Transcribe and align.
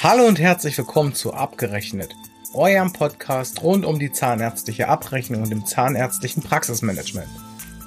Hallo 0.00 0.26
und 0.28 0.38
herzlich 0.38 0.78
willkommen 0.78 1.12
zu 1.12 1.34
Abgerechnet, 1.34 2.14
eurem 2.54 2.92
Podcast 2.92 3.64
rund 3.64 3.84
um 3.84 3.98
die 3.98 4.12
zahnärztliche 4.12 4.86
Abrechnung 4.86 5.42
und 5.42 5.50
dem 5.50 5.66
zahnärztlichen 5.66 6.40
Praxismanagement. 6.40 7.26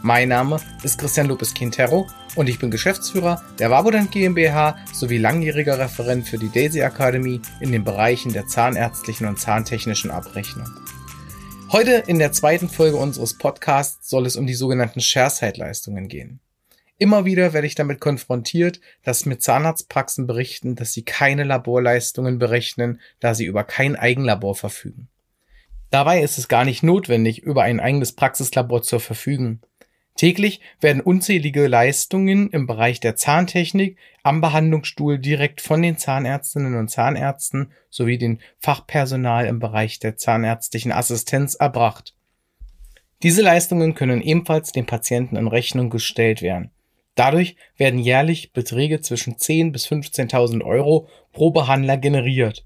Mein 0.02 0.28
Name 0.28 0.60
ist 0.84 1.00
Christian 1.00 1.28
Lopez 1.28 1.54
Quintero 1.54 2.08
und 2.36 2.50
ich 2.50 2.60
bin 2.60 2.70
Geschäftsführer 2.70 3.42
der 3.60 3.72
Wabodent 3.72 4.12
GmbH 4.12 4.76
sowie 4.92 5.20
langjähriger 5.20 5.80
Referent 5.80 6.28
für 6.28 6.38
die 6.38 6.50
Daisy 6.50 6.82
Academy 6.82 7.40
in 7.62 7.72
den 7.72 7.86
Bereichen 7.86 8.34
der 8.34 8.46
zahnärztlichen 8.46 9.26
und 9.26 9.40
zahntechnischen 9.40 10.12
Abrechnung. 10.12 10.68
Heute 11.72 12.04
in 12.08 12.20
der 12.20 12.34
zweiten 12.34 12.68
Folge 12.68 12.98
unseres 12.98 13.38
Podcasts 13.38 14.10
soll 14.10 14.26
es 14.26 14.36
um 14.36 14.48
die 14.48 14.54
sogenannten 14.54 15.00
Share-Side-Leistungen 15.00 16.10
gehen. 16.10 16.42
Immer 17.02 17.26
wieder 17.26 17.52
werde 17.52 17.66
ich 17.66 17.74
damit 17.74 18.00
konfrontiert, 18.00 18.80
dass 19.02 19.26
mir 19.26 19.40
Zahnarztpraxen 19.40 20.28
berichten, 20.28 20.76
dass 20.76 20.94
sie 20.94 21.02
keine 21.02 21.44
Laborleistungen 21.44 22.38
berechnen, 22.38 23.02
da 23.20 23.34
sie 23.34 23.46
über 23.46 23.64
kein 23.64 23.96
Eigenlabor 23.96 24.54
verfügen. 24.54 25.08
Dabei 25.90 26.22
ist 26.22 26.38
es 26.38 26.48
gar 26.48 26.64
nicht 26.64 26.84
notwendig, 26.84 27.42
über 27.42 27.64
ein 27.64 27.80
eigenes 27.80 28.12
Praxislabor 28.12 28.84
zu 28.84 29.00
verfügen. 29.00 29.62
Täglich 30.16 30.62
werden 30.80 31.02
unzählige 31.02 31.66
Leistungen 31.66 32.52
im 32.52 32.68
Bereich 32.68 33.00
der 33.00 33.16
Zahntechnik 33.16 33.98
am 34.22 34.40
Behandlungsstuhl 34.40 35.18
direkt 35.18 35.60
von 35.60 35.82
den 35.82 35.98
Zahnärztinnen 35.98 36.78
und 36.78 36.90
Zahnärzten 36.90 37.72
sowie 37.90 38.20
den 38.20 38.42
Fachpersonal 38.60 39.48
im 39.48 39.58
Bereich 39.58 39.98
der 39.98 40.18
zahnärztlichen 40.18 40.92
Assistenz 40.92 41.56
erbracht. 41.56 42.14
Diese 43.24 43.42
Leistungen 43.42 43.96
können 43.96 44.22
ebenfalls 44.22 44.72
dem 44.72 44.86
Patienten 44.86 45.36
in 45.36 45.48
Rechnung 45.48 45.90
gestellt 45.90 46.44
werden. 46.44 46.70
Dadurch 47.16 47.56
werden 47.78 48.00
jährlich 48.00 48.54
Beträge 48.54 49.02
zwischen 49.02 49.36
10.000 49.36 49.72
bis 49.72 49.88
15.000 49.88 50.64
Euro 50.64 51.08
pro 51.34 51.52
Behandler 51.52 51.98
generiert. 51.98 52.66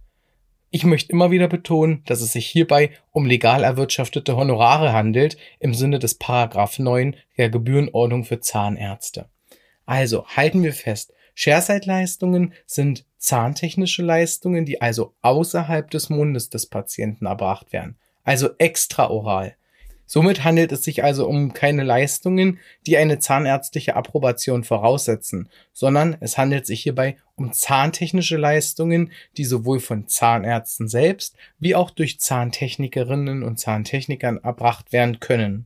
Ich 0.70 0.84
möchte 0.84 1.12
immer 1.14 1.32
wieder 1.32 1.48
betonen, 1.48 2.04
dass 2.06 2.22
es 2.22 2.34
sich 2.34 2.48
hierbei 2.48 2.92
um 3.12 3.26
legal 3.26 3.64
erwirtschaftete 3.64 4.36
Honorare 4.36 4.92
handelt 4.92 5.38
im 5.60 5.74
Sinne 5.74 6.00
des 6.00 6.16
Paragraph 6.16 6.80
9 6.80 7.16
der 7.38 7.50
Gebührenordnung 7.50 8.26
für 8.26 8.40
Zahnärzte. 8.42 9.30
Also 9.86 10.28
halten 10.28 10.64
wir 10.64 10.74
fest, 10.74 11.14
Shareside-Leistungen 11.36 12.54
sind 12.66 13.06
zahntechnische 13.18 14.04
Leistungen, 14.04 14.66
die 14.66 14.82
also 14.82 15.14
außerhalb 15.22 15.90
des 15.92 16.10
Mundes 16.10 16.50
des 16.50 16.66
Patienten 16.66 17.26
erbracht 17.26 17.72
werden, 17.74 17.98
also 18.24 18.50
extraoral. 18.58 19.56
Somit 20.08 20.44
handelt 20.44 20.72
es 20.72 20.84
sich 20.84 21.04
also 21.04 21.28
um 21.28 21.54
keine 21.54 21.84
Leistungen, 21.84 22.60
die 22.86 22.98
eine 22.98 23.20
zahnärztliche 23.20 23.96
Approbation 23.96 24.64
voraussetzen, 24.64 25.50
sondern 25.74 26.16
es 26.20 26.38
handelt 26.38 26.68
sich 26.68 26.84
hierbei 26.84 27.18
um 27.36 27.52
zahntechnische 27.54 28.38
Leistungen, 28.38 29.12
die 29.38 29.46
sowohl 29.46 29.80
von 29.80 30.08
Zahnärzten 30.08 30.88
selbst 30.88 31.36
wie 31.60 31.76
auch 31.76 31.90
durch 31.90 32.20
Zahntechnikerinnen 32.20 33.44
und 33.44 33.60
Zahntechnikern 33.60 34.38
erbracht 34.38 34.94
werden 34.94 35.20
können. 35.20 35.66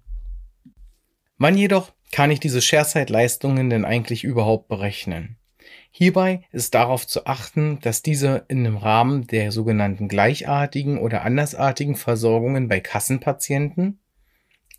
Wann 1.37 1.57
jedoch 1.57 1.91
kann 2.11 2.31
ich 2.31 2.39
diese 2.39 2.61
Shareside-Leistungen 2.61 3.69
denn 3.69 3.85
eigentlich 3.85 4.23
überhaupt 4.23 4.67
berechnen? 4.67 5.37
Hierbei 5.91 6.43
ist 6.51 6.75
darauf 6.75 7.05
zu 7.05 7.25
achten, 7.25 7.79
dass 7.81 8.01
diese 8.01 8.45
in 8.47 8.63
dem 8.63 8.77
Rahmen 8.77 9.27
der 9.27 9.51
sogenannten 9.51 10.07
gleichartigen 10.07 10.97
oder 10.97 11.23
andersartigen 11.23 11.95
Versorgungen 11.95 12.67
bei 12.67 12.79
Kassenpatienten 12.79 13.99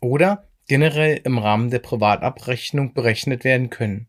oder 0.01 0.47
generell 0.67 1.21
im 1.23 1.37
Rahmen 1.37 1.69
der 1.69 1.79
Privatabrechnung 1.79 2.93
berechnet 2.93 3.43
werden 3.43 3.69
können. 3.69 4.07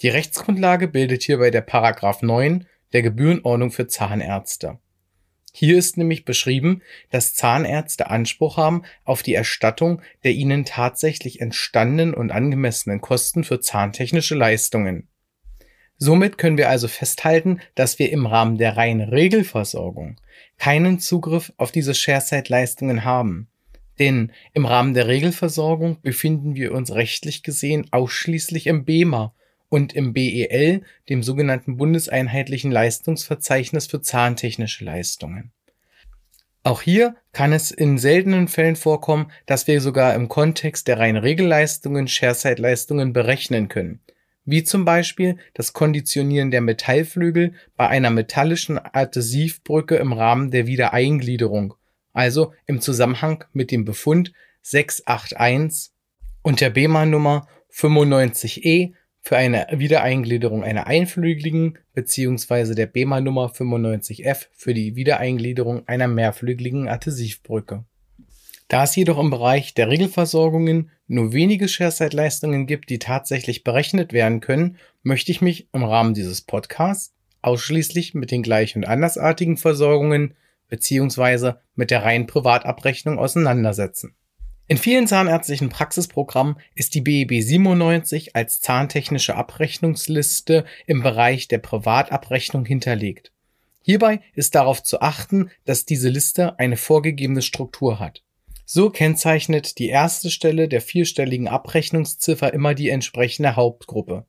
Die 0.00 0.08
Rechtsgrundlage 0.08 0.88
bildet 0.88 1.22
hierbei 1.22 1.50
der 1.50 1.60
Paragraph 1.60 2.22
9 2.22 2.66
der 2.92 3.02
Gebührenordnung 3.02 3.70
für 3.70 3.86
Zahnärzte. 3.86 4.78
Hier 5.54 5.76
ist 5.76 5.98
nämlich 5.98 6.24
beschrieben, 6.24 6.80
dass 7.10 7.34
Zahnärzte 7.34 8.08
Anspruch 8.08 8.56
haben 8.56 8.82
auf 9.04 9.22
die 9.22 9.34
Erstattung 9.34 10.00
der 10.24 10.32
ihnen 10.32 10.64
tatsächlich 10.64 11.40
entstandenen 11.40 12.14
und 12.14 12.32
angemessenen 12.32 13.00
Kosten 13.00 13.44
für 13.44 13.60
zahntechnische 13.60 14.34
Leistungen. 14.34 15.08
Somit 15.98 16.36
können 16.38 16.56
wir 16.56 16.68
also 16.68 16.88
festhalten, 16.88 17.60
dass 17.74 17.98
wir 17.98 18.10
im 18.10 18.26
Rahmen 18.26 18.58
der 18.58 18.76
reinen 18.76 19.08
Regelversorgung 19.08 20.16
keinen 20.58 20.98
Zugriff 20.98 21.52
auf 21.58 21.70
diese 21.70 21.94
Shareside-Leistungen 21.94 23.04
haben. 23.04 23.51
Denn 23.98 24.32
im 24.54 24.64
Rahmen 24.64 24.94
der 24.94 25.06
Regelversorgung 25.06 26.00
befinden 26.02 26.54
wir 26.54 26.72
uns 26.72 26.92
rechtlich 26.92 27.42
gesehen 27.42 27.86
ausschließlich 27.90 28.66
im 28.66 28.84
BEMA 28.84 29.34
und 29.68 29.94
im 29.94 30.12
BEL, 30.12 30.82
dem 31.08 31.22
sogenannten 31.22 31.76
Bundeseinheitlichen 31.76 32.70
Leistungsverzeichnis 32.70 33.86
für 33.86 34.02
zahntechnische 34.02 34.84
Leistungen. 34.84 35.52
Auch 36.64 36.82
hier 36.82 37.16
kann 37.32 37.52
es 37.52 37.70
in 37.70 37.98
seltenen 37.98 38.48
Fällen 38.48 38.76
vorkommen, 38.76 39.32
dass 39.46 39.66
wir 39.66 39.80
sogar 39.80 40.14
im 40.14 40.28
Kontext 40.28 40.86
der 40.86 40.98
reinen 40.98 41.22
Regelleistungen 41.22 42.06
Shareside-Leistungen 42.06 43.12
berechnen 43.12 43.68
können, 43.68 44.00
wie 44.44 44.62
zum 44.62 44.84
Beispiel 44.84 45.38
das 45.54 45.72
Konditionieren 45.72 46.50
der 46.50 46.60
Metallflügel 46.60 47.54
bei 47.76 47.88
einer 47.88 48.10
metallischen 48.10 48.78
Adhesivbrücke 48.78 49.96
im 49.96 50.12
Rahmen 50.12 50.50
der 50.50 50.66
Wiedereingliederung 50.66 51.74
also 52.12 52.52
im 52.66 52.80
Zusammenhang 52.80 53.44
mit 53.52 53.70
dem 53.70 53.84
Befund 53.84 54.32
681 54.62 55.92
und 56.42 56.60
der 56.60 56.70
BEMA-Nummer 56.70 57.46
95E 57.72 58.92
für 59.20 59.36
eine 59.36 59.66
Wiedereingliederung 59.70 60.64
einer 60.64 60.88
einflügeligen 60.88 61.78
bzw. 61.94 62.74
der 62.74 62.86
BEMA-Nummer 62.86 63.52
95F 63.52 64.48
für 64.52 64.74
die 64.74 64.96
Wiedereingliederung 64.96 65.86
einer 65.86 66.08
mehrflügeligen 66.08 66.88
Adhesivbrücke. 66.88 67.84
Da 68.68 68.84
es 68.84 68.96
jedoch 68.96 69.18
im 69.18 69.30
Bereich 69.30 69.74
der 69.74 69.88
Regelversorgungen 69.88 70.90
nur 71.06 71.32
wenige 71.32 71.68
Shareside-Leistungen 71.68 72.66
gibt, 72.66 72.90
die 72.90 72.98
tatsächlich 72.98 73.64
berechnet 73.64 74.12
werden 74.12 74.40
können, 74.40 74.78
möchte 75.02 75.30
ich 75.30 75.40
mich 75.40 75.68
im 75.72 75.84
Rahmen 75.84 76.14
dieses 76.14 76.40
Podcasts 76.40 77.14
ausschließlich 77.42 78.14
mit 78.14 78.30
den 78.30 78.42
gleich- 78.42 78.74
und 78.74 78.86
andersartigen 78.86 79.56
Versorgungen 79.56 80.34
beziehungsweise 80.72 81.60
mit 81.74 81.90
der 81.90 82.02
reinen 82.02 82.26
Privatabrechnung 82.26 83.18
auseinandersetzen. 83.18 84.14
In 84.68 84.78
vielen 84.78 85.06
zahnärztlichen 85.06 85.68
Praxisprogrammen 85.68 86.56
ist 86.74 86.94
die 86.94 87.02
BEB 87.02 87.42
97 87.42 88.34
als 88.36 88.62
zahntechnische 88.62 89.34
Abrechnungsliste 89.34 90.64
im 90.86 91.02
Bereich 91.02 91.46
der 91.46 91.58
Privatabrechnung 91.58 92.64
hinterlegt. 92.64 93.32
Hierbei 93.82 94.22
ist 94.34 94.54
darauf 94.54 94.82
zu 94.82 95.02
achten, 95.02 95.50
dass 95.66 95.84
diese 95.84 96.08
Liste 96.08 96.58
eine 96.58 96.78
vorgegebene 96.78 97.42
Struktur 97.42 98.00
hat. 98.00 98.22
So 98.64 98.88
kennzeichnet 98.88 99.78
die 99.78 99.90
erste 99.90 100.30
Stelle 100.30 100.68
der 100.68 100.80
vierstelligen 100.80 101.48
Abrechnungsziffer 101.48 102.54
immer 102.54 102.72
die 102.72 102.88
entsprechende 102.88 103.56
Hauptgruppe. 103.56 104.24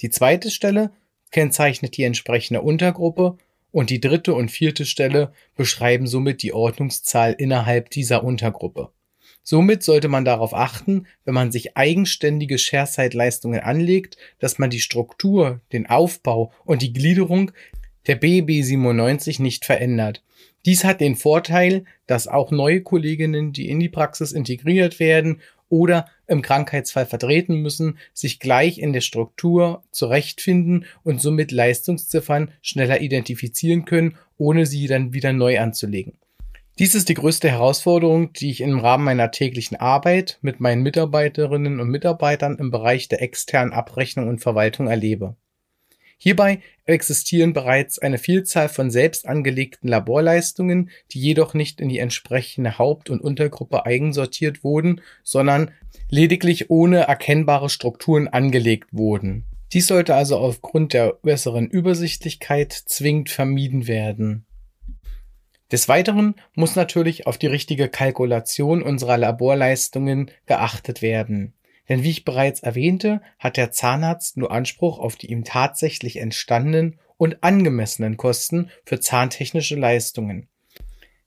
Die 0.00 0.08
zweite 0.08 0.50
Stelle 0.50 0.92
kennzeichnet 1.30 1.98
die 1.98 2.04
entsprechende 2.04 2.62
Untergruppe 2.62 3.36
und 3.74 3.90
die 3.90 4.00
dritte 4.00 4.34
und 4.34 4.52
vierte 4.52 4.86
Stelle 4.86 5.32
beschreiben 5.56 6.06
somit 6.06 6.44
die 6.44 6.52
Ordnungszahl 6.52 7.32
innerhalb 7.36 7.90
dieser 7.90 8.22
Untergruppe. 8.22 8.90
Somit 9.42 9.82
sollte 9.82 10.06
man 10.06 10.24
darauf 10.24 10.54
achten, 10.54 11.08
wenn 11.24 11.34
man 11.34 11.50
sich 11.50 11.76
eigenständige 11.76 12.56
Shareside-Leistungen 12.56 13.58
anlegt, 13.58 14.16
dass 14.38 14.60
man 14.60 14.70
die 14.70 14.78
Struktur, 14.78 15.60
den 15.72 15.86
Aufbau 15.86 16.52
und 16.64 16.82
die 16.82 16.92
Gliederung 16.92 17.50
der 18.06 18.14
BB 18.14 18.62
97 18.62 19.40
nicht 19.40 19.64
verändert. 19.64 20.22
Dies 20.66 20.84
hat 20.84 21.00
den 21.00 21.16
Vorteil, 21.16 21.84
dass 22.06 22.28
auch 22.28 22.52
neue 22.52 22.80
Kolleginnen, 22.80 23.52
die 23.52 23.68
in 23.68 23.80
die 23.80 23.88
Praxis 23.88 24.30
integriert 24.30 25.00
werden 25.00 25.40
oder 25.68 26.06
im 26.26 26.42
Krankheitsfall 26.42 27.06
vertreten 27.06 27.56
müssen, 27.56 27.98
sich 28.12 28.40
gleich 28.40 28.78
in 28.78 28.92
der 28.92 29.00
Struktur 29.00 29.82
zurechtfinden 29.90 30.86
und 31.02 31.20
somit 31.20 31.52
Leistungsziffern 31.52 32.50
schneller 32.62 33.00
identifizieren 33.00 33.84
können, 33.84 34.16
ohne 34.36 34.66
sie 34.66 34.86
dann 34.86 35.12
wieder 35.12 35.32
neu 35.32 35.60
anzulegen. 35.60 36.18
Dies 36.78 36.96
ist 36.96 37.08
die 37.08 37.14
größte 37.14 37.48
Herausforderung, 37.48 38.32
die 38.32 38.50
ich 38.50 38.60
im 38.60 38.80
Rahmen 38.80 39.04
meiner 39.04 39.30
täglichen 39.30 39.76
Arbeit 39.76 40.38
mit 40.42 40.58
meinen 40.58 40.82
Mitarbeiterinnen 40.82 41.78
und 41.78 41.88
Mitarbeitern 41.88 42.58
im 42.58 42.72
Bereich 42.72 43.06
der 43.06 43.22
externen 43.22 43.72
Abrechnung 43.72 44.28
und 44.28 44.40
Verwaltung 44.40 44.88
erlebe. 44.88 45.36
Hierbei 46.24 46.60
existieren 46.86 47.52
bereits 47.52 47.98
eine 47.98 48.16
Vielzahl 48.16 48.70
von 48.70 48.90
selbst 48.90 49.28
angelegten 49.28 49.90
Laborleistungen, 49.90 50.88
die 51.10 51.20
jedoch 51.20 51.52
nicht 51.52 51.82
in 51.82 51.90
die 51.90 51.98
entsprechende 51.98 52.78
Haupt- 52.78 53.10
und 53.10 53.20
Untergruppe 53.20 53.84
eigensortiert 53.84 54.64
wurden, 54.64 55.02
sondern 55.22 55.72
lediglich 56.08 56.70
ohne 56.70 57.00
erkennbare 57.00 57.68
Strukturen 57.68 58.26
angelegt 58.26 58.88
wurden. 58.90 59.44
Dies 59.74 59.86
sollte 59.86 60.14
also 60.14 60.38
aufgrund 60.38 60.94
der 60.94 61.18
besseren 61.20 61.68
Übersichtlichkeit 61.68 62.72
zwingend 62.72 63.28
vermieden 63.28 63.86
werden. 63.86 64.46
Des 65.72 65.90
Weiteren 65.90 66.36
muss 66.54 66.74
natürlich 66.74 67.26
auf 67.26 67.36
die 67.36 67.48
richtige 67.48 67.90
Kalkulation 67.90 68.82
unserer 68.82 69.18
Laborleistungen 69.18 70.30
geachtet 70.46 71.02
werden. 71.02 71.52
Denn 71.88 72.02
wie 72.02 72.10
ich 72.10 72.24
bereits 72.24 72.60
erwähnte, 72.60 73.20
hat 73.38 73.56
der 73.56 73.70
Zahnarzt 73.70 74.36
nur 74.36 74.50
Anspruch 74.50 74.98
auf 74.98 75.16
die 75.16 75.30
ihm 75.30 75.44
tatsächlich 75.44 76.16
entstandenen 76.16 76.98
und 77.16 77.42
angemessenen 77.42 78.16
Kosten 78.16 78.70
für 78.84 79.00
zahntechnische 79.00 79.76
Leistungen. 79.76 80.48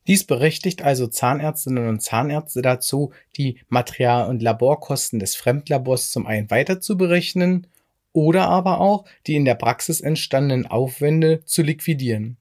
Dies 0.07 0.23
berechtigt 0.23 0.83
also 0.83 1.07
Zahnärztinnen 1.07 1.87
und 1.87 2.01
Zahnärzte 2.01 2.61
dazu, 2.61 3.11
die 3.35 3.59
Material- 3.67 4.29
und 4.29 4.41
Laborkosten 4.41 5.19
des 5.19 5.35
Fremdlabors 5.35 6.11
zum 6.11 6.25
einen 6.25 6.49
weiter 6.49 6.79
zu 6.79 6.97
berechnen 6.97 7.67
oder 8.13 8.47
aber 8.47 8.79
auch 8.79 9.05
die 9.27 9.35
in 9.35 9.45
der 9.45 9.55
Praxis 9.55 9.99
entstandenen 9.99 10.65
Aufwände 10.65 11.43
zu 11.45 11.61
liquidieren. 11.61 12.37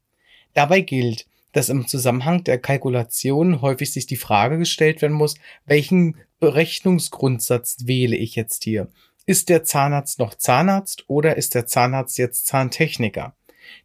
Dabei 0.55 0.81
gilt, 0.81 1.27
dass 1.53 1.69
im 1.69 1.89
Zusammenhang 1.89 2.45
der 2.45 2.59
Kalkulation 2.59 3.63
häufig 3.63 3.93
sich 3.93 4.07
die 4.07 4.17
Frage 4.17 4.59
gestellt 4.59 5.03
werden 5.03 5.15
muss, 5.15 5.35
welchen 5.65 6.17
Berechnungsgrundsatz 6.39 7.79
wähle 7.85 8.17
ich 8.17 8.35
jetzt 8.35 8.65
hier? 8.65 8.89
Ist 9.25 9.49
der 9.49 9.65
Zahnarzt 9.65 10.19
noch 10.19 10.35
Zahnarzt 10.35 11.05
oder 11.09 11.37
ist 11.37 11.55
der 11.55 11.67
Zahnarzt 11.67 12.19
jetzt 12.19 12.47
Zahntechniker? 12.47 13.35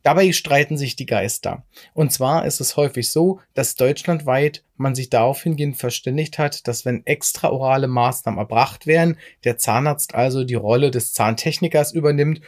Dabei 0.03 0.31
streiten 0.31 0.77
sich 0.77 0.95
die 0.95 1.06
Geister. 1.06 1.63
Und 1.94 2.12
zwar 2.12 2.45
ist 2.45 2.59
es 2.59 2.77
häufig 2.77 3.09
so, 3.09 3.39
dass 3.53 3.75
deutschlandweit 3.75 4.63
man 4.75 4.95
sich 4.95 5.09
darauf 5.09 5.42
hingehend 5.42 5.77
verständigt 5.77 6.38
hat, 6.38 6.68
dass 6.68 6.86
wenn 6.86 7.06
extraorale 7.06 7.88
Maßnahmen 7.88 8.39
erbracht 8.39 8.88
werden, 8.88 9.18
der 9.44 9.57
Zahnarzt 9.57 10.13
also 10.15 10.44
die 10.44 10.56
Rolle 10.56 10.92
des 10.92 11.13
Zahntechnikers 11.13 11.94
übernimmt 11.94 12.42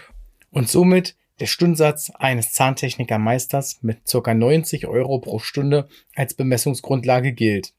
und 0.51 0.69
somit 0.69 1.15
der 1.39 1.47
Stundensatz 1.47 2.11
eines 2.11 2.51
Zahntechnikermeisters 2.51 3.79
mit 3.81 4.01
ca. 4.09 4.33
90 4.33 4.87
Euro 4.87 5.19
pro 5.19 5.39
Stunde 5.39 5.87
als 6.15 6.35
Bemessungsgrundlage 6.35 7.33
gilt. 7.33 7.73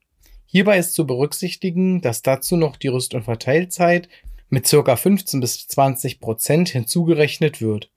Hierbei 0.54 0.78
ist 0.78 0.94
zu 0.94 1.04
berücksichtigen, 1.04 2.00
dass 2.00 2.22
dazu 2.22 2.56
noch 2.56 2.76
die 2.76 2.86
Rüst- 2.86 3.12
und 3.14 3.24
Verteilzeit 3.24 4.08
mit 4.50 4.70
ca. 4.70 4.94
15 4.94 5.40
bis 5.40 5.66
20 5.66 6.20
Prozent 6.20 6.68
hinzugerechnet 6.68 7.60
wird. 7.60 7.90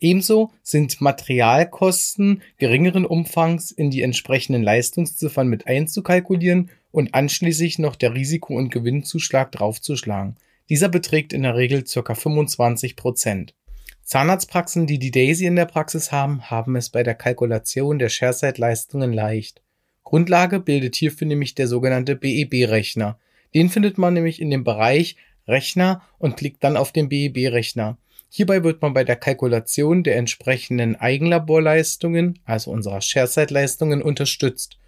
Ebenso 0.00 0.50
sind 0.60 1.00
Materialkosten 1.00 2.42
geringeren 2.58 3.06
Umfangs 3.06 3.70
in 3.70 3.92
die 3.92 4.02
entsprechenden 4.02 4.64
Leistungsziffern 4.64 5.46
mit 5.46 5.68
einzukalkulieren 5.68 6.70
und 6.90 7.14
anschließend 7.14 7.78
noch 7.78 7.94
der 7.94 8.12
Risiko- 8.12 8.56
und 8.56 8.72
Gewinnzuschlag 8.72 9.52
draufzuschlagen. 9.52 10.34
Dieser 10.68 10.88
beträgt 10.88 11.32
in 11.32 11.44
der 11.44 11.54
Regel 11.54 11.84
ca. 11.84 12.12
25 12.16 12.96
Prozent. 12.96 13.54
Zahnarztpraxen, 14.02 14.88
die 14.88 14.98
die 14.98 15.12
Daisy 15.12 15.46
in 15.46 15.54
der 15.54 15.66
Praxis 15.66 16.10
haben, 16.10 16.50
haben 16.50 16.74
es 16.74 16.90
bei 16.90 17.04
der 17.04 17.14
Kalkulation 17.14 18.00
der 18.00 18.08
Shareside-Leistungen 18.08 19.12
leicht. 19.12 19.62
Grundlage 20.04 20.60
bildet 20.60 20.96
hierfür 20.96 21.26
nämlich 21.26 21.54
der 21.54 21.68
sogenannte 21.68 22.16
BEB-Rechner. 22.16 23.18
Den 23.54 23.68
findet 23.68 23.98
man 23.98 24.14
nämlich 24.14 24.40
in 24.40 24.50
dem 24.50 24.64
Bereich 24.64 25.16
Rechner 25.46 26.02
und 26.18 26.36
klickt 26.36 26.62
dann 26.62 26.76
auf 26.76 26.92
den 26.92 27.08
BEB-Rechner. 27.08 27.98
Hierbei 28.28 28.62
wird 28.62 28.80
man 28.80 28.94
bei 28.94 29.02
der 29.02 29.16
Kalkulation 29.16 30.04
der 30.04 30.16
entsprechenden 30.16 30.94
Eigenlaborleistungen, 30.94 32.38
also 32.44 32.70
unserer 32.70 33.00
Shareside-Leistungen, 33.00 34.02
unterstützt 34.02 34.78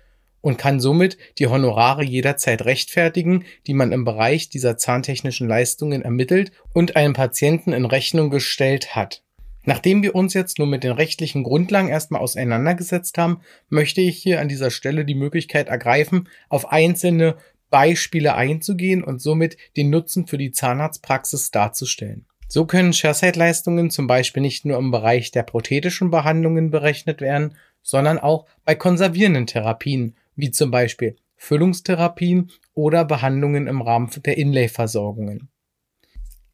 und 0.42 0.58
kann 0.58 0.80
somit 0.80 1.16
die 1.38 1.46
Honorare 1.46 2.04
jederzeit 2.04 2.64
rechtfertigen, 2.64 3.44
die 3.66 3.74
man 3.74 3.92
im 3.92 4.04
Bereich 4.04 4.48
dieser 4.48 4.76
zahntechnischen 4.76 5.48
Leistungen 5.48 6.02
ermittelt 6.02 6.52
und 6.74 6.96
einem 6.96 7.14
Patienten 7.14 7.72
in 7.72 7.86
Rechnung 7.86 8.28
gestellt 8.30 8.94
hat. 8.94 9.22
Nachdem 9.64 10.02
wir 10.02 10.14
uns 10.14 10.34
jetzt 10.34 10.58
nur 10.58 10.66
mit 10.66 10.84
den 10.84 10.92
rechtlichen 10.92 11.44
Grundlagen 11.44 11.88
erstmal 11.88 12.20
auseinandergesetzt 12.20 13.16
haben, 13.18 13.40
möchte 13.68 14.00
ich 14.00 14.18
hier 14.18 14.40
an 14.40 14.48
dieser 14.48 14.70
Stelle 14.70 15.04
die 15.04 15.14
Möglichkeit 15.14 15.68
ergreifen, 15.68 16.28
auf 16.48 16.72
einzelne 16.72 17.36
Beispiele 17.70 18.34
einzugehen 18.34 19.02
und 19.02 19.20
somit 19.20 19.56
den 19.76 19.90
Nutzen 19.90 20.26
für 20.26 20.38
die 20.38 20.52
Zahnarztpraxis 20.52 21.50
darzustellen. 21.50 22.26
So 22.48 22.66
können 22.66 22.92
Shareside-Leistungen 22.92 23.90
zum 23.90 24.06
Beispiel 24.06 24.42
nicht 24.42 24.66
nur 24.66 24.76
im 24.76 24.90
Bereich 24.90 25.30
der 25.30 25.42
prothetischen 25.42 26.10
Behandlungen 26.10 26.70
berechnet 26.70 27.22
werden, 27.22 27.56
sondern 27.80 28.18
auch 28.18 28.46
bei 28.64 28.74
konservierenden 28.74 29.46
Therapien, 29.46 30.16
wie 30.36 30.50
zum 30.50 30.70
Beispiel 30.70 31.16
Füllungstherapien 31.36 32.50
oder 32.74 33.04
Behandlungen 33.04 33.68
im 33.68 33.80
Rahmen 33.80 34.10
der 34.24 34.36
Inlay-Versorgungen. 34.36 35.48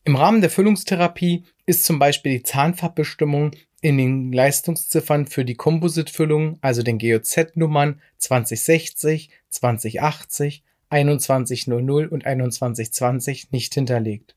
Im 0.04 0.14
Rahmen 0.14 0.40
der 0.40 0.50
Füllungstherapie 0.50 1.44
ist 1.68 1.84
zum 1.84 1.98
Beispiel 1.98 2.38
die 2.38 2.42
Zahnfarbbestimmung 2.44 3.50
in 3.82 3.98
den 3.98 4.32
Leistungsziffern 4.32 5.26
für 5.26 5.44
die 5.44 5.54
Composite-Füllung, 5.54 6.58
also 6.62 6.82
den 6.82 6.98
GOZ-Nummern 6.98 8.00
2060, 8.16 9.28
2080, 9.50 10.64
2100 10.88 12.10
und 12.10 12.22
2120 12.22 13.52
nicht 13.52 13.74
hinterlegt. 13.74 14.34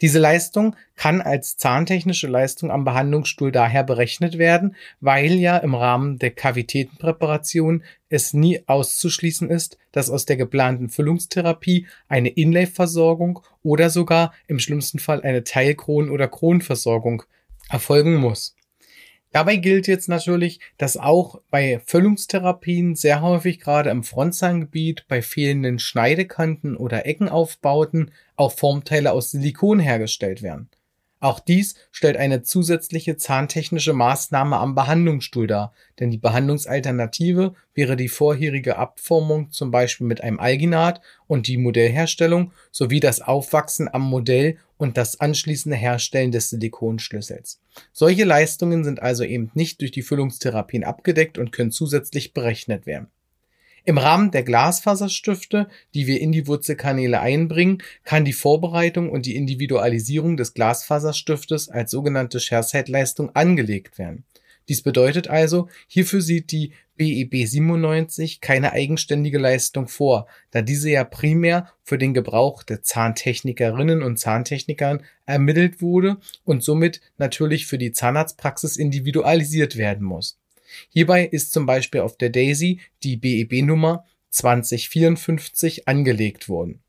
Diese 0.00 0.18
Leistung 0.18 0.76
kann 0.96 1.20
als 1.20 1.56
zahntechnische 1.56 2.26
Leistung 2.26 2.70
am 2.70 2.84
Behandlungsstuhl 2.84 3.52
daher 3.52 3.84
berechnet 3.84 4.38
werden, 4.38 4.76
weil 5.00 5.32
ja 5.32 5.56
im 5.58 5.74
Rahmen 5.74 6.18
der 6.18 6.30
Kavitätenpräparation 6.30 7.82
es 8.08 8.32
nie 8.32 8.62
auszuschließen 8.66 9.50
ist, 9.50 9.78
dass 9.92 10.10
aus 10.10 10.24
der 10.24 10.36
geplanten 10.36 10.88
Füllungstherapie 10.88 11.86
eine 12.08 12.28
Inlay-Versorgung 12.28 13.40
oder 13.62 13.90
sogar 13.90 14.32
im 14.46 14.58
schlimmsten 14.58 14.98
Fall 14.98 15.22
eine 15.22 15.44
Teilkronen- 15.44 16.10
oder 16.10 16.28
Kronenversorgung 16.28 17.22
erfolgen 17.68 18.16
muss. 18.16 18.54
Dabei 19.34 19.56
gilt 19.56 19.88
jetzt 19.88 20.08
natürlich, 20.08 20.60
dass 20.78 20.96
auch 20.96 21.40
bei 21.50 21.80
Füllungstherapien 21.84 22.94
sehr 22.94 23.20
häufig 23.20 23.58
gerade 23.58 23.90
im 23.90 24.04
Frontzahngebiet 24.04 25.06
bei 25.08 25.22
fehlenden 25.22 25.80
Schneidekanten 25.80 26.76
oder 26.76 27.04
Eckenaufbauten 27.04 28.12
auch 28.36 28.52
Formteile 28.52 29.10
aus 29.10 29.32
Silikon 29.32 29.80
hergestellt 29.80 30.42
werden. 30.42 30.70
Auch 31.24 31.40
dies 31.40 31.74
stellt 31.90 32.18
eine 32.18 32.42
zusätzliche 32.42 33.16
zahntechnische 33.16 33.94
Maßnahme 33.94 34.58
am 34.58 34.74
Behandlungsstuhl 34.74 35.46
dar, 35.46 35.72
denn 35.98 36.10
die 36.10 36.18
Behandlungsalternative 36.18 37.54
wäre 37.72 37.96
die 37.96 38.10
vorherige 38.10 38.76
Abformung 38.76 39.50
zum 39.50 39.70
Beispiel 39.70 40.06
mit 40.06 40.20
einem 40.20 40.38
Alginat 40.38 41.00
und 41.26 41.46
die 41.46 41.56
Modellherstellung 41.56 42.52
sowie 42.70 43.00
das 43.00 43.22
Aufwachsen 43.22 43.88
am 43.90 44.02
Modell 44.02 44.58
und 44.76 44.98
das 44.98 45.18
anschließende 45.18 45.78
Herstellen 45.78 46.30
des 46.30 46.50
Silikonschlüssels. 46.50 47.58
Solche 47.94 48.24
Leistungen 48.24 48.84
sind 48.84 49.00
also 49.00 49.24
eben 49.24 49.50
nicht 49.54 49.80
durch 49.80 49.92
die 49.92 50.02
Füllungstherapien 50.02 50.84
abgedeckt 50.84 51.38
und 51.38 51.52
können 51.52 51.70
zusätzlich 51.70 52.34
berechnet 52.34 52.84
werden. 52.84 53.08
Im 53.86 53.98
Rahmen 53.98 54.30
der 54.30 54.44
Glasfaserstifte, 54.44 55.68
die 55.92 56.06
wir 56.06 56.18
in 56.18 56.32
die 56.32 56.46
Wurzelkanäle 56.46 57.20
einbringen, 57.20 57.82
kann 58.02 58.24
die 58.24 58.32
Vorbereitung 58.32 59.10
und 59.10 59.26
die 59.26 59.36
Individualisierung 59.36 60.38
des 60.38 60.54
Glasfaserstiftes 60.54 61.68
als 61.68 61.90
sogenannte 61.90 62.40
Shareside-Leistung 62.40 63.34
angelegt 63.34 63.98
werden. 63.98 64.24
Dies 64.70 64.80
bedeutet 64.80 65.28
also, 65.28 65.68
hierfür 65.86 66.22
sieht 66.22 66.50
die 66.50 66.72
BEB 66.96 67.46
97 67.46 68.40
keine 68.40 68.72
eigenständige 68.72 69.38
Leistung 69.38 69.86
vor, 69.88 70.28
da 70.50 70.62
diese 70.62 70.88
ja 70.88 71.04
primär 71.04 71.68
für 71.82 71.98
den 71.98 72.14
Gebrauch 72.14 72.62
der 72.62 72.82
Zahntechnikerinnen 72.82 74.02
und 74.02 74.18
Zahntechnikern 74.18 75.02
ermittelt 75.26 75.82
wurde 75.82 76.16
und 76.44 76.62
somit 76.62 77.02
natürlich 77.18 77.66
für 77.66 77.76
die 77.76 77.92
Zahnarztpraxis 77.92 78.78
individualisiert 78.78 79.76
werden 79.76 80.06
muss. 80.06 80.38
Hierbei 80.88 81.26
ist 81.26 81.52
zum 81.52 81.66
Beispiel 81.66 82.00
auf 82.00 82.16
der 82.16 82.30
Daisy 82.30 82.80
die 83.02 83.16
BEB-Nummer 83.16 84.04
2054 84.30 85.88
angelegt 85.88 86.48
worden. 86.48 86.83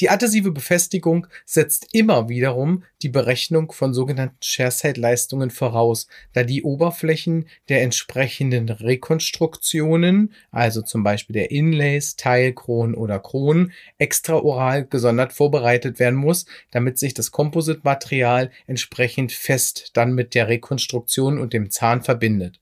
Die 0.00 0.10
adhesive 0.10 0.52
Befestigung 0.52 1.26
setzt 1.44 1.88
immer 1.92 2.28
wiederum 2.28 2.84
die 3.02 3.08
Berechnung 3.08 3.72
von 3.72 3.94
sogenannten 3.94 4.36
Shareside-Leistungen 4.42 5.50
voraus, 5.50 6.08
da 6.32 6.42
die 6.42 6.62
Oberflächen 6.62 7.48
der 7.68 7.82
entsprechenden 7.82 8.68
Rekonstruktionen, 8.68 10.34
also 10.50 10.82
zum 10.82 11.02
Beispiel 11.02 11.34
der 11.34 11.50
Inlays, 11.50 12.16
Teilkronen 12.16 12.94
oder 12.94 13.18
Kronen, 13.18 13.72
extraoral 13.98 14.86
gesondert 14.86 15.32
vorbereitet 15.32 15.98
werden 15.98 16.18
muss, 16.18 16.46
damit 16.70 16.98
sich 16.98 17.14
das 17.14 17.30
Kompositmaterial 17.30 18.50
entsprechend 18.66 19.32
fest 19.32 19.90
dann 19.94 20.14
mit 20.14 20.34
der 20.34 20.48
Rekonstruktion 20.48 21.38
und 21.38 21.52
dem 21.52 21.70
Zahn 21.70 22.02
verbindet. 22.02 22.60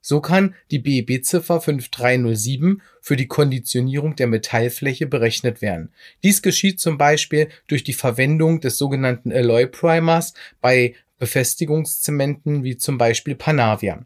So 0.00 0.20
kann 0.20 0.54
die 0.70 0.78
BEB-Ziffer 0.78 1.60
5307 1.60 2.82
für 3.00 3.16
die 3.16 3.26
Konditionierung 3.26 4.16
der 4.16 4.26
Metallfläche 4.26 5.06
berechnet 5.06 5.60
werden. 5.60 5.92
Dies 6.22 6.42
geschieht 6.42 6.80
zum 6.80 6.98
Beispiel 6.98 7.48
durch 7.66 7.84
die 7.84 7.92
Verwendung 7.92 8.60
des 8.60 8.78
sogenannten 8.78 9.32
Alloy 9.32 9.66
Primers 9.66 10.34
bei 10.60 10.94
Befestigungszementen 11.18 12.64
wie 12.64 12.76
zum 12.76 12.96
Beispiel 12.96 13.34
Panavia. 13.34 14.04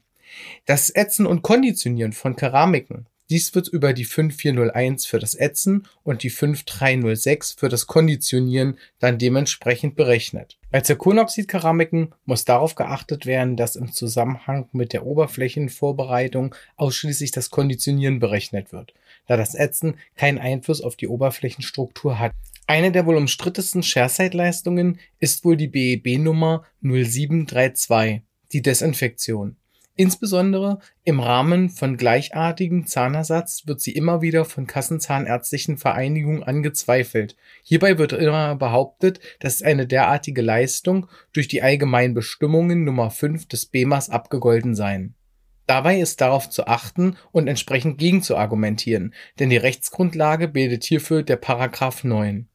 Das 0.64 0.90
Ätzen 0.90 1.26
und 1.26 1.42
Konditionieren 1.42 2.12
von 2.12 2.36
Keramiken 2.36 3.06
dies 3.30 3.54
wird 3.54 3.68
über 3.68 3.92
die 3.92 4.04
5401 4.04 5.06
für 5.06 5.18
das 5.18 5.34
Ätzen 5.34 5.86
und 6.02 6.22
die 6.22 6.30
5306 6.30 7.52
für 7.52 7.68
das 7.68 7.86
Konditionieren 7.86 8.78
dann 8.98 9.18
dementsprechend 9.18 9.96
berechnet. 9.96 10.58
Bei 10.70 10.80
Zirkonoxidkeramiken 10.80 12.14
muss 12.24 12.44
darauf 12.44 12.74
geachtet 12.74 13.26
werden, 13.26 13.56
dass 13.56 13.76
im 13.76 13.92
Zusammenhang 13.92 14.68
mit 14.72 14.92
der 14.92 15.06
Oberflächenvorbereitung 15.06 16.54
ausschließlich 16.76 17.30
das 17.30 17.50
Konditionieren 17.50 18.18
berechnet 18.18 18.72
wird, 18.72 18.94
da 19.26 19.36
das 19.36 19.54
Ätzen 19.54 19.94
keinen 20.16 20.38
Einfluss 20.38 20.80
auf 20.80 20.96
die 20.96 21.08
Oberflächenstruktur 21.08 22.18
hat. 22.18 22.32
Eine 22.66 22.92
der 22.92 23.06
wohl 23.06 23.16
umstrittensten 23.16 23.82
Shareside-Leistungen 23.82 24.98
ist 25.18 25.44
wohl 25.44 25.56
die 25.56 25.68
BEB-Nummer 25.68 26.64
0732. 26.80 28.22
die 28.52 28.62
Desinfektion. 28.62 29.56
Insbesondere 29.94 30.78
im 31.04 31.20
Rahmen 31.20 31.68
von 31.68 31.98
gleichartigem 31.98 32.86
Zahnersatz 32.86 33.66
wird 33.66 33.80
sie 33.82 33.92
immer 33.92 34.22
wieder 34.22 34.46
von 34.46 34.66
Kassenzahnärztlichen 34.66 35.76
Vereinigungen 35.76 36.42
angezweifelt. 36.42 37.36
Hierbei 37.62 37.98
wird 37.98 38.14
immer 38.14 38.56
behauptet, 38.56 39.20
dass 39.40 39.60
eine 39.60 39.86
derartige 39.86 40.40
Leistung 40.40 41.08
durch 41.34 41.46
die 41.46 41.62
allgemeinen 41.62 42.14
Bestimmungen 42.14 42.84
Nummer 42.84 43.10
5 43.10 43.46
des 43.48 43.66
BEMAS 43.66 44.08
abgegolten 44.08 44.74
seien. 44.74 45.14
Dabei 45.66 46.00
ist 46.00 46.20
darauf 46.20 46.48
zu 46.48 46.66
achten 46.66 47.16
und 47.30 47.46
entsprechend 47.46 47.98
gegen 47.98 48.22
zu 48.22 48.36
argumentieren, 48.36 49.14
denn 49.38 49.50
die 49.50 49.58
Rechtsgrundlage 49.58 50.48
bildet 50.48 50.84
hierfür 50.84 51.22
der 51.22 51.36
Paragraph 51.36 52.02
9. 52.02 52.48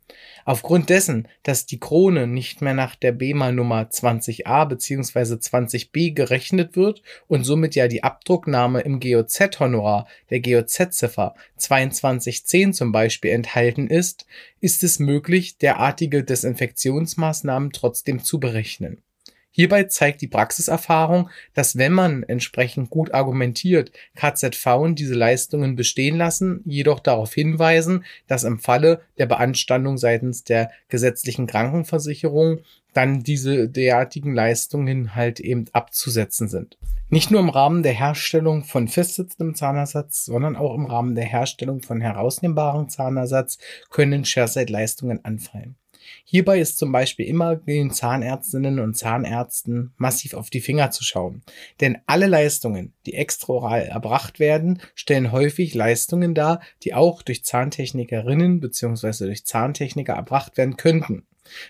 Aufgrund 0.46 0.90
dessen, 0.90 1.28
dass 1.44 1.66
die 1.66 1.80
Krone 1.80 2.28
nicht 2.28 2.62
mehr 2.62 2.74
nach 2.74 2.96
der 2.96 3.12
BEMA 3.12 3.52
Nummer 3.52 3.84
20a 3.84 4.66
bzw. 4.66 5.36
20b 5.36 6.14
gerechnet 6.14 6.76
wird 6.76 7.02
und 7.28 7.44
somit 7.44 7.76
ja 7.76 7.88
die 7.88 8.04
Abdrucknahme 8.04 8.82
im 8.82 9.00
GOZ-Honorar 9.00 10.08
der 10.30 10.40
GOZ-Ziffer 10.42 11.36
2210 11.58 12.74
zum 12.74 12.92
Beispiel 12.92 13.32
enthalten 13.32 13.88
ist, 13.88 14.26
ist 14.60 14.84
es 14.84 15.00
möglich, 15.00 15.58
derartige 15.58 16.24
Desinfektionsmaßnahmen 16.24 17.72
trotzdem 17.72 18.24
zu 18.24 18.40
berechnen. 18.40 19.04
Hierbei 19.52 19.86
zeigt 19.86 20.22
die 20.22 20.28
Praxiserfahrung, 20.28 21.30
dass 21.54 21.78
wenn 21.78 21.94
man 21.94 22.24
entsprechend 22.24 22.90
gut 22.90 23.14
argumentiert, 23.14 23.92
KZV 24.16 24.94
diese 24.94 25.16
Leistungen 25.16 25.76
bestehen 25.76 26.18
lassen, 26.18 26.62
jedoch 26.66 27.00
darauf 27.00 27.34
hinweisen, 27.34 28.06
dass 28.28 28.44
im 28.44 28.60
Falle 28.60 29.02
der 29.18 29.26
Beanstandung 29.26 29.98
seitens 29.98 30.44
der 30.44 30.70
gesetzlichen 30.90 31.48
Krankenversicherung 31.48 32.60
dann 32.94 33.24
diese 33.24 33.70
derartigen 33.70 34.34
Leistungen 34.34 35.16
halt 35.16 35.40
eben 35.40 35.66
abzusetzen 35.72 36.48
sind. 36.48 36.78
Nicht 37.10 37.32
nur 37.32 37.40
im 37.40 37.50
Rahmen 37.50 37.84
der 37.84 37.94
Herstellung 37.94 38.64
von 38.64 38.88
festsitzendem 38.88 39.56
Zahnersatz, 39.56 40.26
sondern 40.26 40.56
auch 40.56 40.76
im 40.76 40.86
Rahmen 40.86 41.16
der 41.16 41.26
Herstellung 41.26 41.82
von 41.82 42.02
herausnehmbarem 42.02 42.90
Zahnersatz 42.90 43.60
können 43.90 44.26
Shareside-Leistungen 44.26 45.24
anfallen. 45.24 45.78
Hierbei 46.24 46.60
ist 46.60 46.78
zum 46.78 46.92
Beispiel 46.92 47.26
immer 47.26 47.56
den 47.56 47.92
Zahnärztinnen 47.92 48.80
und 48.80 48.98
Zahnärzten 48.98 49.94
massiv 49.98 50.34
auf 50.34 50.50
die 50.50 50.62
Finger 50.62 50.92
zu 50.92 51.04
schauen. 51.04 51.44
Denn 51.82 51.98
alle 52.06 52.28
Leistungen, 52.28 52.94
die 53.06 53.14
extraoral 53.14 53.84
erbracht 53.84 54.40
werden, 54.40 54.82
stellen 54.96 55.32
häufig 55.32 55.74
Leistungen 55.74 56.36
dar, 56.36 56.62
die 56.84 56.94
auch 56.94 57.22
durch 57.22 57.44
Zahntechnikerinnen 57.44 58.60
bzw. 58.60 59.26
durch 59.26 59.46
Zahntechniker 59.46 60.14
erbracht 60.14 60.58
werden 60.58 60.78
könnten. 60.78 61.26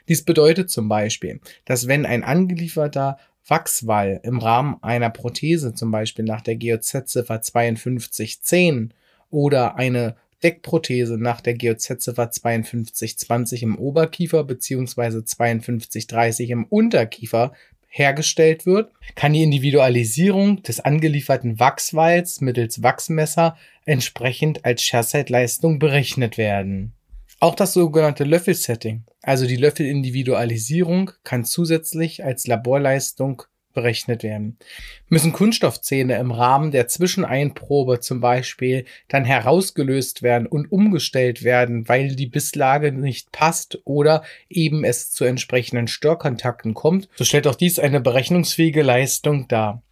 Dies 0.08 0.24
bedeutet 0.24 0.70
zum 0.70 0.88
Beispiel, 0.88 1.40
dass 1.66 1.88
wenn 1.88 2.06
ein 2.06 2.24
angelieferter 2.24 3.18
Wachswall 3.48 4.20
im 4.24 4.40
Rahmen 4.40 4.78
einer 4.82 5.10
Prothese, 5.10 5.74
zum 5.74 5.92
Beispiel 5.92 6.26
nach 6.26 6.42
der 6.42 6.58
GOZ-Ziffer 6.58 7.42
5210 7.42 8.94
oder 9.30 9.76
eine 9.76 10.16
Deckprothese 10.44 11.18
nach 11.18 11.42
der 11.42 11.58
GOZ-Ziffer 11.58 12.30
5220 12.32 13.64
im 13.64 13.78
Oberkiefer 13.78 14.44
bzw. 14.44 15.22
5230 15.26 16.50
im 16.50 16.66
Unterkiefer 16.66 17.54
hergestellt 17.88 18.66
wird, 18.66 18.92
kann 19.16 19.34
die 19.34 19.44
Individualisierung 19.44 20.62
des 20.62 20.80
angelieferten 20.80 21.60
Wachswalls 21.60 22.42
mittels 22.42 22.84
Wachsmesser 22.84 23.58
entsprechend 23.86 24.66
als 24.66 24.84
Shareset-Leistung 24.84 25.80
berechnet 25.80 26.38
werden. 26.38 26.94
Auch 27.40 27.56
das 27.56 27.74
sogenannte 27.74 28.24
Löffelsetting, 28.24 29.04
also 29.22 29.46
die 29.46 29.58
Löffelindividualisierung, 29.58 31.12
kann 31.24 31.46
zusätzlich 31.46 32.24
als 32.24 32.48
Laborleistung 32.48 33.44
berechnet 33.78 34.24
werden. 34.24 34.58
Müssen 35.08 35.34
Kunststoffzähne 35.34 36.18
im 36.18 36.32
Rahmen 36.32 36.72
der 36.72 36.88
Zwischeneinprobe 36.88 38.00
zum 38.00 38.22
Beispiel 38.22 38.86
dann 39.08 39.24
herausgelöst 39.24 40.24
werden 40.24 40.48
und 40.48 40.72
umgestellt 40.72 41.44
werden, 41.44 41.88
weil 41.88 42.16
die 42.16 42.26
Bisslage 42.26 42.92
nicht 42.92 43.32
passt 43.32 43.78
oder 43.84 44.24
eben 44.50 44.84
es 44.84 45.12
zu 45.12 45.26
entsprechenden 45.26 45.88
Störkontakten 45.88 46.74
kommt, 46.74 47.08
so 47.16 47.24
stellt 47.24 47.46
auch 47.46 47.54
dies 47.54 47.78
eine 47.78 48.02
berechnungsfähige 48.02 48.82
Leistung 48.82 49.48
dar. 49.48 49.84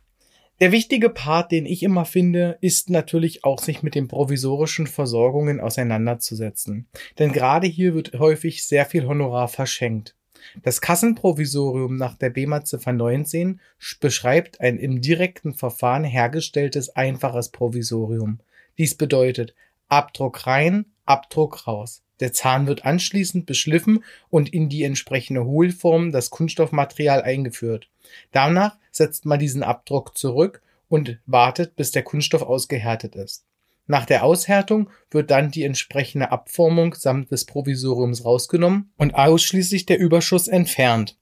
Der 0.59 0.71
wichtige 0.71 1.09
Part, 1.09 1.51
den 1.51 1.67
ich 1.67 1.83
immer 1.83 2.05
finde, 2.05 2.57
ist 2.61 2.89
natürlich 2.89 3.43
auch 3.43 3.59
sich 3.59 3.83
mit 3.83 3.93
den 3.93 4.07
provisorischen 4.07 4.87
Versorgungen 4.87 5.59
auseinanderzusetzen. 5.59 6.87
Denn 7.19 7.33
gerade 7.33 7.67
hier 7.67 7.93
wird 7.93 8.17
häufig 8.17 8.65
sehr 8.65 8.87
viel 8.87 9.05
Honorar 9.05 9.47
verschenkt. 9.47 10.15
Das 10.63 10.81
Kassenprovisorium 10.81 11.97
nach 11.97 12.15
der 12.15 12.29
BEMA-Ziffer 12.29 12.93
19 12.93 13.59
beschreibt 13.99 14.61
ein 14.61 14.77
im 14.77 15.01
direkten 15.01 15.53
Verfahren 15.53 16.03
hergestelltes 16.03 16.95
einfaches 16.95 17.49
Provisorium. 17.49 18.39
Dies 18.77 18.95
bedeutet 18.95 19.53
Abdruck 19.87 20.47
rein, 20.47 20.85
Abdruck 21.05 21.67
raus. 21.67 22.01
Der 22.19 22.33
Zahn 22.33 22.67
wird 22.67 22.85
anschließend 22.85 23.45
beschliffen 23.45 24.03
und 24.29 24.53
in 24.53 24.69
die 24.69 24.83
entsprechende 24.83 25.45
Hohlform 25.45 26.11
das 26.11 26.29
Kunststoffmaterial 26.29 27.21
eingeführt. 27.21 27.89
Danach 28.31 28.77
setzt 28.91 29.25
man 29.25 29.39
diesen 29.39 29.63
Abdruck 29.63 30.17
zurück 30.17 30.61
und 30.87 31.19
wartet, 31.25 31.75
bis 31.75 31.91
der 31.91 32.03
Kunststoff 32.03 32.41
ausgehärtet 32.41 33.15
ist. 33.15 33.45
Nach 33.87 34.05
der 34.05 34.23
Aushärtung 34.23 34.89
wird 35.11 35.29
dann 35.29 35.51
die 35.51 35.63
entsprechende 35.63 36.31
Abformung 36.31 36.95
samt 36.95 37.31
des 37.31 37.45
Provisoriums 37.45 38.25
rausgenommen 38.25 38.91
und 38.97 39.13
ausschließlich 39.13 39.85
der 39.85 39.99
Überschuss 39.99 40.47
entfernt. 40.47 41.17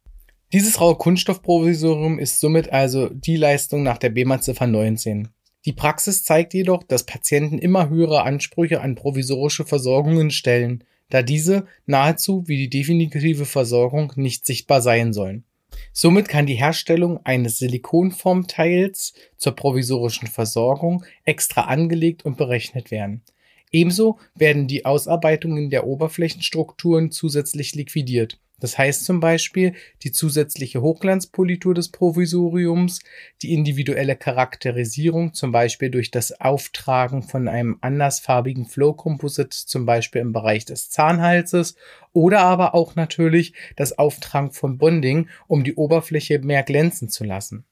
Dieses 0.54 0.80
raue 0.80 0.96
Kunststoffprovisorium 0.96 2.20
ist 2.20 2.40
somit 2.40 2.72
also 2.72 3.10
die 3.10 3.38
Leistung 3.38 3.84
nach 3.84 3.98
der 3.98 4.12
BEMA-Ziffer 4.12 4.68
19. 4.68 5.30
Die 5.66 5.74
Praxis 5.74 6.24
zeigt 6.24 6.54
jedoch, 6.54 6.84
dass 6.84 7.06
Patienten 7.06 7.58
immer 7.58 7.90
höhere 7.90 8.24
Ansprüche 8.24 8.82
an 8.82 8.96
provisorische 8.96 9.66
Versorgungen 9.66 10.30
stellen, 10.30 10.84
da 11.10 11.22
diese 11.22 11.66
nahezu 11.86 12.48
wie 12.48 12.58
die 12.58 12.70
definitive 12.70 13.46
Versorgung 13.46 14.14
nicht 14.16 14.46
sichtbar 14.46 14.82
sein 14.82 15.12
sollen. 15.12 15.44
Somit 15.92 16.28
kann 16.28 16.46
die 16.46 16.56
Herstellung 16.56 17.26
eines 17.26 17.60
Silikonformteils 17.60 19.14
zur 19.38 19.56
provisorischen 19.56 20.28
Versorgung 20.28 21.06
extra 21.24 21.62
angelegt 21.62 22.26
und 22.26 22.38
berechnet 22.38 22.92
werden. 22.92 23.22
Ebenso 23.72 24.20
werden 24.36 24.68
die 24.68 24.86
Ausarbeitungen 24.86 25.70
der 25.70 25.88
Oberflächenstrukturen 25.88 27.12
zusätzlich 27.12 27.74
liquidiert 27.74 28.40
das 28.64 28.78
heißt 28.78 29.04
zum 29.04 29.20
Beispiel 29.20 29.74
die 30.04 30.14
zusätzliche 30.14 30.82
Hochglanzpolitur 30.82 31.74
des 31.74 31.92
Provisoriums, 31.92 33.02
die 33.42 33.54
individuelle 33.54 34.16
Charakterisierung, 34.16 35.34
zum 35.34 35.52
Beispiel 35.52 35.90
durch 35.90 36.12
das 36.12 36.40
Auftragen 36.40 37.24
von 37.24 37.50
einem 37.50 37.78
andersfarbigen 37.82 38.66
Flow 38.66 38.94
Composite, 38.94 39.50
zum 39.50 39.86
Beispiel 39.86 40.22
im 40.22 40.32
Bereich 40.32 40.64
des 40.64 40.90
Zahnhalses, 40.90 41.76
oder 42.14 42.40
aber 42.40 42.74
auch 42.74 42.96
natürlich 42.96 43.54
das 43.76 43.98
Auftragen 43.98 44.54
von 44.54 44.78
Bonding, 44.78 45.28
um 45.48 45.66
die 45.66 45.76
Oberfläche 45.76 46.40
mehr 46.40 46.64
glänzen 46.64 47.10
zu 47.10 47.26
lassen. 47.26 47.66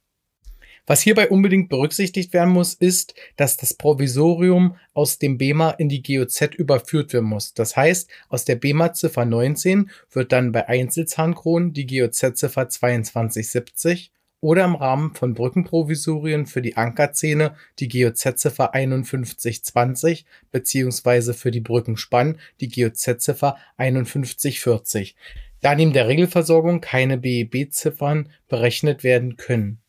Was 0.88 1.02
hierbei 1.02 1.30
unbedingt 1.30 1.70
berücksichtigt 1.70 2.34
werden 2.34 2.54
muss, 2.54 2.74
ist, 2.74 3.14
dass 3.36 3.56
das 3.58 3.74
Provisorium 3.74 4.76
aus 4.94 5.20
dem 5.20 5.38
BEMA 5.38 5.72
in 5.72 5.90
die 5.90 6.02
GOZ 6.02 6.56
überführt 6.56 7.14
werden 7.14 7.30
muss. 7.30 7.54
Das 7.54 7.76
heißt, 7.76 8.10
aus 8.30 8.46
der 8.46 8.56
BEMA 8.56 8.94
Ziffer 8.94 9.26
19 9.26 9.90
wird 10.12 10.32
dann 10.32 10.52
bei 10.52 10.68
Einzelzahnkronen 10.68 11.74
die 11.74 11.86
GOZ 11.86 12.36
Ziffer 12.36 12.68
2270 12.68 14.12
oder 14.42 14.66
im 14.66 14.76
Rahmen 14.76 15.14
von 15.14 15.36
Brückenprovisorien 15.36 16.48
für 16.48 16.62
die 16.62 16.76
Ankerzähne 16.76 17.56
die 17.80 17.88
GOZ-Ziffer 17.88 18.72
5120 18.74 20.26
beziehungsweise 20.52 21.34
für 21.34 21.52
die 21.52 21.62
Brückenspann 21.62 22.40
die 22.60 22.70
GOZ-Ziffer 22.70 23.58
5140, 23.78 25.16
da 25.62 25.76
neben 25.76 25.94
der 25.94 26.08
Regelversorgung 26.08 26.82
keine 26.82 27.20
BEB-Ziffern 27.20 28.30
berechnet 28.48 29.04
werden 29.04 29.38
können. 29.38 29.80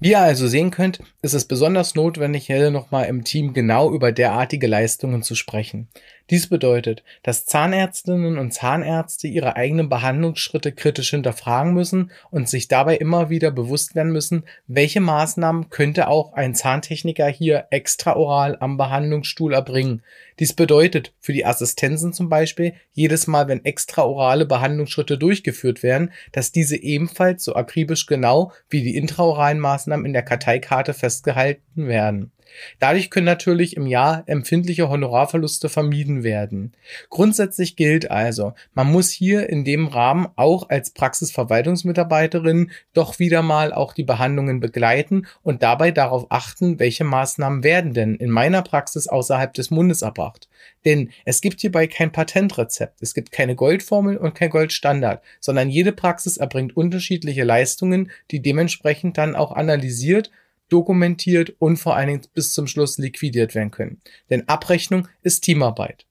Wie 0.00 0.10
ihr 0.10 0.20
also 0.20 0.46
sehen 0.46 0.70
könnt, 0.70 1.00
ist 1.22 1.34
es 1.34 1.44
besonders 1.46 1.94
notwendig, 1.94 2.46
hier 2.46 2.70
nochmal 2.70 3.06
im 3.06 3.24
Team 3.24 3.52
genau 3.52 3.92
über 3.92 4.12
derartige 4.12 4.66
Leistungen 4.66 5.22
zu 5.22 5.34
sprechen. 5.34 5.88
Dies 6.30 6.48
bedeutet, 6.48 7.02
dass 7.22 7.44
Zahnärztinnen 7.44 8.38
und 8.38 8.52
Zahnärzte 8.52 9.28
ihre 9.28 9.56
eigenen 9.56 9.90
Behandlungsschritte 9.90 10.72
kritisch 10.72 11.10
hinterfragen 11.10 11.74
müssen 11.74 12.10
und 12.30 12.48
sich 12.48 12.66
dabei 12.66 12.96
immer 12.96 13.28
wieder 13.28 13.50
bewusst 13.50 13.94
werden 13.94 14.10
müssen, 14.10 14.44
welche 14.66 15.02
Maßnahmen 15.02 15.68
könnte 15.68 16.08
auch 16.08 16.32
ein 16.32 16.54
Zahntechniker 16.54 17.26
hier 17.26 17.66
extraoral 17.70 18.56
am 18.58 18.78
Behandlungsstuhl 18.78 19.52
erbringen. 19.52 20.02
Dies 20.38 20.54
bedeutet 20.54 21.12
für 21.20 21.34
die 21.34 21.44
Assistenzen 21.44 22.14
zum 22.14 22.30
Beispiel 22.30 22.72
jedes 22.92 23.26
Mal, 23.26 23.46
wenn 23.48 23.64
extraorale 23.64 24.46
Behandlungsschritte 24.46 25.18
durchgeführt 25.18 25.82
werden, 25.82 26.10
dass 26.32 26.52
diese 26.52 26.76
ebenfalls 26.76 27.44
so 27.44 27.54
akribisch 27.54 28.06
genau 28.06 28.50
wie 28.70 28.82
die 28.82 28.96
intraoralen 28.96 29.60
Maßnahmen 29.60 30.06
in 30.06 30.14
der 30.14 30.22
Karteikarte 30.22 30.94
festgehalten 30.94 31.86
werden. 31.86 32.32
Dadurch 32.78 33.10
können 33.10 33.26
natürlich 33.26 33.76
im 33.76 33.86
Jahr 33.86 34.24
empfindliche 34.26 34.88
Honorarverluste 34.88 35.68
vermieden 35.68 36.22
werden. 36.22 36.72
Grundsätzlich 37.10 37.76
gilt 37.76 38.10
also, 38.10 38.54
man 38.74 38.90
muss 38.90 39.10
hier 39.10 39.48
in 39.48 39.64
dem 39.64 39.86
Rahmen 39.86 40.28
auch 40.36 40.68
als 40.68 40.90
Praxisverwaltungsmitarbeiterin 40.90 42.70
doch 42.92 43.18
wieder 43.18 43.42
mal 43.42 43.72
auch 43.72 43.92
die 43.92 44.04
Behandlungen 44.04 44.60
begleiten 44.60 45.26
und 45.42 45.62
dabei 45.62 45.90
darauf 45.90 46.26
achten, 46.30 46.78
welche 46.78 47.04
Maßnahmen 47.04 47.64
werden 47.64 47.94
denn 47.94 48.14
in 48.16 48.30
meiner 48.30 48.62
Praxis 48.62 49.08
außerhalb 49.08 49.52
des 49.54 49.70
Mundes 49.70 50.02
erbracht. 50.02 50.48
Denn 50.84 51.10
es 51.24 51.40
gibt 51.40 51.60
hierbei 51.60 51.86
kein 51.86 52.12
Patentrezept, 52.12 53.00
es 53.02 53.14
gibt 53.14 53.32
keine 53.32 53.54
Goldformel 53.54 54.16
und 54.16 54.34
kein 54.34 54.50
Goldstandard, 54.50 55.22
sondern 55.40 55.70
jede 55.70 55.92
Praxis 55.92 56.36
erbringt 56.36 56.76
unterschiedliche 56.76 57.44
Leistungen, 57.44 58.10
die 58.30 58.40
dementsprechend 58.40 59.18
dann 59.18 59.36
auch 59.36 59.52
analysiert 59.52 60.30
dokumentiert 60.68 61.54
und 61.58 61.76
vor 61.76 61.96
allen 61.96 62.08
Dingen 62.08 62.22
bis 62.34 62.52
zum 62.52 62.66
Schluss 62.66 62.98
liquidiert 62.98 63.54
werden 63.54 63.70
können. 63.70 64.00
Denn 64.30 64.48
Abrechnung 64.48 65.08
ist 65.22 65.40
Teamarbeit. 65.40 66.06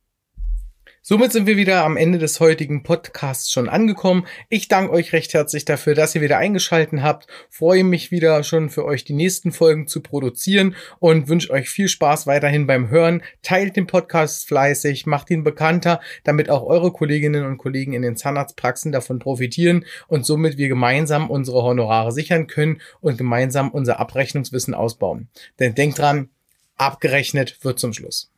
Somit 1.05 1.33
sind 1.33 1.47
wir 1.47 1.57
wieder 1.57 1.83
am 1.83 1.97
Ende 1.97 2.17
des 2.17 2.39
heutigen 2.39 2.81
Podcasts 2.81 3.51
schon 3.51 3.67
angekommen. 3.67 4.25
Ich 4.47 4.69
danke 4.69 4.93
euch 4.93 5.11
recht 5.11 5.33
herzlich 5.33 5.65
dafür, 5.65 5.95
dass 5.95 6.15
ihr 6.15 6.21
wieder 6.21 6.37
eingeschalten 6.37 7.03
habt. 7.03 7.27
Freue 7.49 7.83
mich 7.83 8.09
wieder 8.09 8.41
schon 8.45 8.69
für 8.69 8.85
euch 8.85 9.03
die 9.03 9.11
nächsten 9.11 9.51
Folgen 9.51 9.85
zu 9.85 9.99
produzieren 9.99 10.77
und 10.99 11.27
wünsche 11.27 11.51
euch 11.51 11.67
viel 11.67 11.89
Spaß 11.89 12.25
weiterhin 12.25 12.67
beim 12.67 12.89
Hören. 12.89 13.21
Teilt 13.41 13.75
den 13.75 13.85
Podcast 13.85 14.47
fleißig, 14.47 15.05
macht 15.05 15.29
ihn 15.29 15.43
bekannter, 15.43 15.99
damit 16.23 16.49
auch 16.49 16.63
eure 16.63 16.93
Kolleginnen 16.93 17.43
und 17.43 17.57
Kollegen 17.57 17.91
in 17.91 18.01
den 18.01 18.15
Zahnarztpraxen 18.15 18.93
davon 18.93 19.19
profitieren 19.19 19.83
und 20.07 20.25
somit 20.25 20.57
wir 20.57 20.69
gemeinsam 20.69 21.29
unsere 21.29 21.63
Honorare 21.63 22.13
sichern 22.13 22.47
können 22.47 22.79
und 23.01 23.17
gemeinsam 23.17 23.71
unser 23.71 23.99
Abrechnungswissen 23.99 24.73
ausbauen. 24.73 25.27
Denn 25.59 25.75
denkt 25.75 25.99
dran, 25.99 26.29
abgerechnet 26.77 27.57
wird 27.61 27.77
zum 27.77 27.91
Schluss. 27.91 28.32